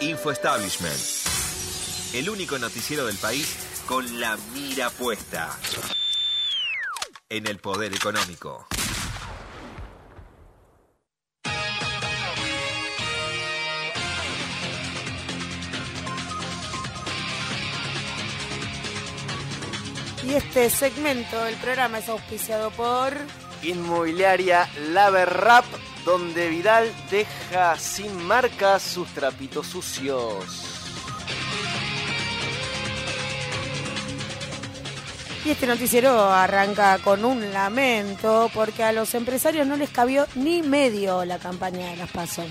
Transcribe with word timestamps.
Info 0.00 0.30
Establishment. 0.30 0.94
El 2.14 2.30
único 2.30 2.56
noticiero 2.58 3.06
del 3.06 3.16
país 3.16 3.82
con 3.86 4.20
la 4.20 4.38
mira 4.54 4.90
puesta 4.90 5.58
en 7.28 7.46
el 7.48 7.58
poder 7.58 7.92
económico. 7.94 8.66
Y 20.24 20.34
este 20.34 20.70
segmento 20.70 21.42
del 21.42 21.56
programa 21.56 21.98
es 21.98 22.08
auspiciado 22.08 22.70
por... 22.70 23.14
Inmobiliaria 23.62 24.68
Laver 24.92 25.28
donde 26.04 26.48
Vidal 26.48 26.90
deja 27.10 27.76
sin 27.76 28.24
marca 28.24 28.78
sus 28.78 29.08
trapitos 29.08 29.66
sucios. 29.66 30.78
Y 35.44 35.50
este 35.50 35.66
noticiero 35.66 36.30
arranca 36.30 36.98
con 36.98 37.24
un 37.24 37.52
lamento 37.52 38.50
porque 38.52 38.84
a 38.84 38.92
los 38.92 39.14
empresarios 39.14 39.66
no 39.66 39.76
les 39.76 39.90
cabió 39.90 40.26
ni 40.34 40.62
medio 40.62 41.24
la 41.24 41.38
campaña 41.38 41.90
de 41.90 41.96
las 41.96 42.10
PASO. 42.10 42.44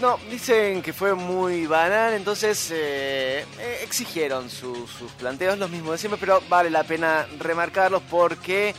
No, 0.00 0.18
dicen 0.28 0.82
que 0.82 0.92
fue 0.92 1.14
muy 1.14 1.66
banal, 1.66 2.14
entonces 2.14 2.70
eh, 2.72 3.44
eh, 3.58 3.78
exigieron 3.82 4.50
sus 4.50 4.90
planteos, 5.18 5.56
los 5.56 5.70
mismos 5.70 5.92
de 5.92 5.98
siempre, 5.98 6.18
pero 6.18 6.42
vale 6.48 6.68
la 6.68 6.82
pena 6.82 7.26
remarcarlos 7.38 8.02
porque 8.10 8.74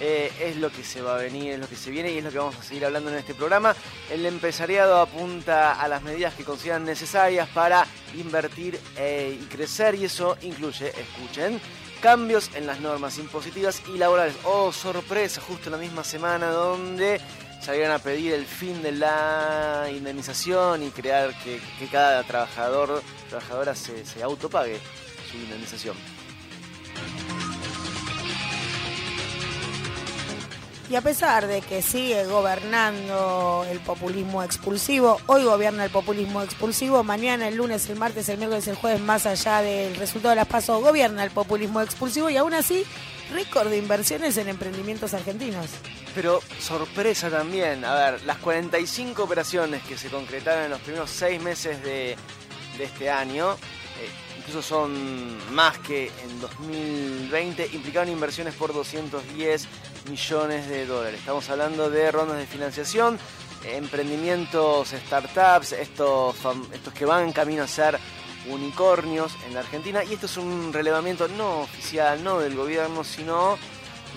eh, 0.00 0.32
es 0.40 0.56
lo 0.56 0.70
que 0.70 0.82
se 0.82 1.02
va 1.02 1.14
a 1.14 1.18
venir, 1.18 1.52
es 1.52 1.58
lo 1.58 1.68
que 1.68 1.76
se 1.76 1.90
viene 1.90 2.10
y 2.10 2.18
es 2.18 2.24
lo 2.24 2.30
que 2.30 2.38
vamos 2.38 2.56
a 2.56 2.62
seguir 2.62 2.86
hablando 2.86 3.10
en 3.10 3.18
este 3.18 3.34
programa. 3.34 3.76
El 4.10 4.24
empresariado 4.24 4.98
apunta 4.98 5.80
a 5.80 5.88
las 5.88 6.02
medidas 6.02 6.34
que 6.34 6.44
consideran 6.44 6.84
necesarias 6.84 7.48
para 7.50 7.86
invertir 8.14 8.80
eh, 8.96 9.38
y 9.40 9.44
crecer 9.44 9.94
y 9.94 10.06
eso 10.06 10.38
incluye, 10.42 10.88
escuchen, 10.88 11.60
cambios 12.00 12.50
en 12.54 12.66
las 12.66 12.80
normas 12.80 13.18
impositivas 13.18 13.82
y 13.94 13.98
laborales. 13.98 14.34
Oh, 14.44 14.72
sorpresa, 14.72 15.42
justo 15.42 15.66
en 15.66 15.72
la 15.72 15.78
misma 15.78 16.02
semana 16.02 16.50
donde 16.50 17.20
salieron 17.60 17.92
a 17.92 17.98
pedir 17.98 18.32
el 18.32 18.46
fin 18.46 18.82
de 18.82 18.92
la 18.92 19.86
indemnización 19.94 20.82
y 20.82 20.90
crear 20.90 21.34
que, 21.44 21.60
cada 21.92 22.22
trabajador, 22.22 23.02
trabajadora 23.28 23.74
se, 23.74 24.06
se 24.06 24.22
autopague 24.22 24.78
su 25.30 25.36
indemnización. 25.36 26.19
Y 30.90 30.96
a 30.96 31.02
pesar 31.02 31.46
de 31.46 31.60
que 31.60 31.82
sigue 31.82 32.24
gobernando 32.24 33.64
el 33.70 33.78
populismo 33.78 34.42
expulsivo, 34.42 35.20
hoy 35.26 35.44
gobierna 35.44 35.84
el 35.84 35.90
populismo 35.92 36.42
expulsivo, 36.42 37.04
mañana, 37.04 37.46
el 37.46 37.54
lunes, 37.54 37.88
el 37.88 37.96
martes, 37.96 38.28
el 38.28 38.38
miércoles, 38.38 38.66
el 38.66 38.74
jueves, 38.74 39.00
más 39.00 39.24
allá 39.24 39.62
del 39.62 39.94
resultado 39.94 40.30
de 40.30 40.36
las 40.36 40.48
PASO, 40.48 40.80
gobierna 40.80 41.22
el 41.22 41.30
populismo 41.30 41.80
expulsivo 41.80 42.28
y 42.28 42.36
aún 42.36 42.54
así, 42.54 42.84
récord 43.32 43.70
de 43.70 43.78
inversiones 43.78 44.36
en 44.36 44.48
emprendimientos 44.48 45.14
argentinos. 45.14 45.66
Pero 46.12 46.40
sorpresa 46.58 47.30
también, 47.30 47.84
a 47.84 47.94
ver, 47.94 48.24
las 48.24 48.38
45 48.38 49.22
operaciones 49.22 49.84
que 49.84 49.96
se 49.96 50.08
concretaron 50.08 50.64
en 50.64 50.70
los 50.70 50.80
primeros 50.80 51.08
seis 51.10 51.40
meses 51.40 51.80
de, 51.84 52.16
este 52.80 53.10
año, 53.10 53.52
eh, 53.52 54.10
incluso 54.38 54.60
son 54.60 55.54
más 55.54 55.78
que 55.78 56.10
en 56.24 56.40
2020, 56.40 57.70
implicaron 57.74 58.08
inversiones 58.08 58.54
por 58.54 58.72
210 58.72 59.68
millones 60.10 60.68
de 60.68 60.86
dólares. 60.86 61.20
Estamos 61.20 61.48
hablando 61.50 61.88
de 61.88 62.10
rondas 62.10 62.38
de 62.38 62.46
financiación, 62.46 63.18
emprendimientos, 63.64 64.88
startups, 64.88 65.72
estos, 65.72 66.36
estos 66.72 66.92
que 66.92 67.04
van 67.04 67.32
camino 67.32 67.62
a 67.62 67.68
ser 67.68 67.98
unicornios 68.48 69.32
en 69.46 69.54
la 69.54 69.60
Argentina. 69.60 70.02
Y 70.02 70.14
esto 70.14 70.26
es 70.26 70.36
un 70.36 70.72
relevamiento 70.72 71.28
no 71.28 71.60
oficial, 71.60 72.24
no 72.24 72.40
del 72.40 72.56
gobierno, 72.56 73.04
sino 73.04 73.56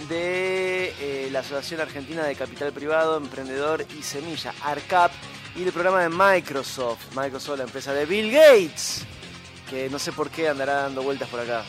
de 0.09 0.93
eh, 0.99 1.29
la 1.31 1.39
Asociación 1.39 1.81
Argentina 1.81 2.23
de 2.23 2.35
Capital 2.35 2.73
Privado, 2.73 3.17
Emprendedor 3.17 3.85
y 3.97 4.01
Semilla, 4.01 4.53
ARCAP, 4.63 5.11
y 5.55 5.63
del 5.63 5.73
programa 5.73 6.01
de 6.01 6.09
Microsoft, 6.09 7.15
Microsoft, 7.15 7.59
la 7.59 7.65
empresa 7.65 7.93
de 7.93 8.07
Bill 8.07 8.31
Gates, 8.31 9.05
que 9.69 9.87
no 9.91 9.99
sé 9.99 10.11
por 10.11 10.31
qué 10.31 10.49
andará 10.49 10.81
dando 10.81 11.03
vueltas 11.03 11.29
por 11.29 11.39
acá. 11.39 11.63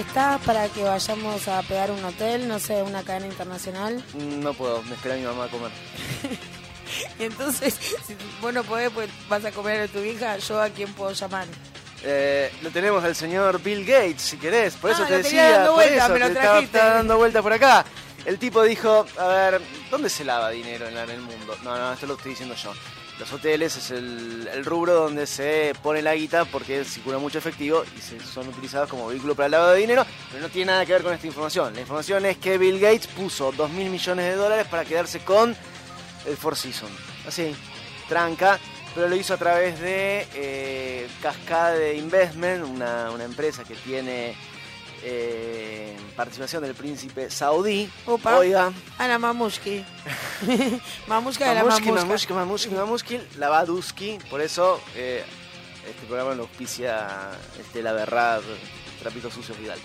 ¿Está 0.00 0.38
para 0.46 0.66
que 0.70 0.82
vayamos 0.82 1.46
a 1.46 1.60
pegar 1.60 1.90
un 1.90 2.02
hotel, 2.02 2.48
no 2.48 2.58
sé, 2.58 2.82
una 2.82 3.02
cadena 3.02 3.26
internacional? 3.26 4.02
No 4.14 4.54
puedo, 4.54 4.82
me 4.84 4.94
espera 4.94 5.14
mi 5.16 5.24
mamá 5.24 5.44
a 5.44 5.48
comer. 5.48 5.70
entonces, 7.18 7.74
si 8.06 8.16
vos 8.40 8.54
no 8.54 8.64
podés, 8.64 8.88
pues 8.92 9.10
vas 9.28 9.44
a 9.44 9.52
comer 9.52 9.82
a 9.82 9.88
tu 9.88 9.98
hija, 9.98 10.38
¿yo 10.38 10.58
a 10.58 10.70
quién 10.70 10.90
puedo 10.94 11.12
llamar? 11.12 11.46
Eh, 12.02 12.50
lo 12.62 12.70
tenemos 12.70 13.04
al 13.04 13.14
señor 13.14 13.62
Bill 13.62 13.84
Gates, 13.84 14.22
si 14.22 14.38
querés, 14.38 14.74
por 14.76 14.90
eso 14.90 15.02
ah, 15.04 15.06
te 15.06 15.18
decía, 15.18 15.50
dando 15.50 15.74
por 15.74 15.84
eso, 15.84 16.08
me 16.08 16.62
está, 16.62 16.94
dando 16.94 17.18
vuelta 17.18 17.42
por 17.42 17.52
acá. 17.52 17.84
El 18.24 18.38
tipo 18.38 18.62
dijo, 18.62 19.06
a 19.18 19.26
ver, 19.28 19.60
¿dónde 19.90 20.10
se 20.10 20.24
lava 20.24 20.50
dinero 20.50 20.86
en 20.88 20.96
el 20.96 21.20
mundo? 21.20 21.56
No, 21.64 21.76
no, 21.76 21.92
esto 21.92 22.06
lo 22.06 22.14
estoy 22.14 22.30
diciendo 22.30 22.54
yo. 22.54 22.72
Los 23.18 23.32
hoteles 23.32 23.76
es 23.76 23.90
el, 23.90 24.64
rubro 24.64 24.94
donde 24.94 25.26
se 25.26 25.74
pone 25.82 26.00
la 26.00 26.14
guita 26.14 26.46
porque 26.46 26.84
circula 26.84 27.18
mucho 27.18 27.38
efectivo 27.38 27.82
y 27.96 28.00
se, 28.00 28.18
son 28.20 28.48
utilizados 28.48 28.88
como 28.88 29.08
vehículo 29.08 29.34
para 29.34 29.46
el 29.46 29.52
lavado 29.52 29.72
de 29.72 29.80
dinero, 29.80 30.06
pero 30.30 30.42
no 30.42 30.48
tiene 30.48 30.72
nada 30.72 30.86
que 30.86 30.92
ver 30.92 31.02
con 31.02 31.12
esta 31.12 31.26
información. 31.26 31.74
La 31.74 31.80
información 31.80 32.24
es 32.24 32.38
que 32.38 32.56
Bill 32.56 32.78
Gates 32.78 33.08
puso 33.08 33.52
2 33.52 33.70
mil 33.72 33.90
millones 33.90 34.24
de 34.24 34.36
dólares 34.36 34.66
para 34.68 34.84
quedarse 34.84 35.20
con 35.20 35.54
el 36.26 36.36
Four 36.36 36.56
Seasons. 36.56 36.92
Así, 37.26 37.54
tranca, 38.08 38.58
pero 38.94 39.08
lo 39.08 39.16
hizo 39.16 39.34
a 39.34 39.38
través 39.38 39.78
de 39.80 40.26
eh, 40.34 41.08
Cascade 41.22 41.96
Investment, 41.96 42.64
una 42.64 43.24
empresa 43.24 43.64
que 43.64 43.74
tiene 43.74 44.34
eh, 45.02 45.96
participación 46.16 46.62
del 46.62 46.74
príncipe 46.74 47.30
saudí. 47.30 47.90
Opa. 48.06 48.36
Oiga. 48.38 48.72
Ana 48.98 49.18
Mamushki. 49.18 49.84
Mamushka 51.06 51.48
de 51.48 51.54
la 51.54 51.64
Mamushki. 51.64 51.90
Mamushki, 51.90 52.32
Mamushki, 52.32 52.74
Mamushki, 52.74 53.20
la 53.38 53.48
Baduski. 53.48 54.18
Por 54.28 54.40
eso 54.40 54.80
eh, 54.94 55.24
este 55.88 56.06
programa 56.06 56.34
lo 56.34 56.42
auspicia 56.42 57.30
este, 57.58 57.82
la 57.82 57.92
verdad, 57.92 58.40
Trapito 59.00 59.30
Sucio 59.30 59.54
Vidal. 59.54 59.78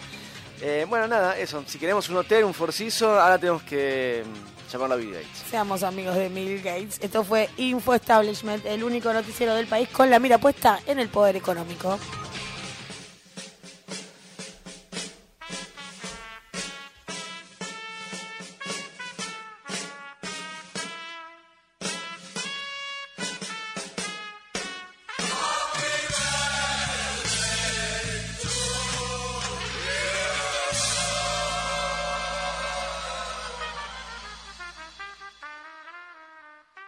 Eh, 0.61 0.85
bueno, 0.87 1.07
nada, 1.07 1.37
eso. 1.37 1.63
Si 1.67 1.77
queremos 1.77 2.09
un 2.09 2.17
hotel, 2.17 2.43
un 2.43 2.53
forciso, 2.53 3.19
ahora 3.19 3.37
tenemos 3.37 3.63
que 3.63 4.23
mm, 4.25 4.71
llamarlo 4.71 4.95
a 4.95 4.97
Bill 4.97 5.11
Gates. 5.11 5.43
Seamos 5.49 5.83
amigos 5.83 6.15
de 6.15 6.29
Bill 6.29 6.61
Gates. 6.61 6.99
Esto 7.01 7.23
fue 7.23 7.49
Info 7.57 7.93
Establishment, 7.93 8.65
el 8.65 8.83
único 8.83 9.11
noticiero 9.11 9.53
del 9.55 9.67
país 9.67 9.89
con 9.89 10.09
la 10.09 10.19
mira 10.19 10.37
puesta 10.37 10.79
en 10.85 10.99
el 10.99 11.09
poder 11.09 11.35
económico. 11.35 11.99